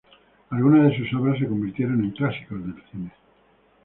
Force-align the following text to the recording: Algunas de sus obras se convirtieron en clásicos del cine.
Algunas 0.49 0.89
de 0.89 0.97
sus 0.97 1.13
obras 1.13 1.37
se 1.37 1.47
convirtieron 1.47 2.03
en 2.03 2.09
clásicos 2.09 2.59
del 2.65 2.73
cine. 2.89 3.11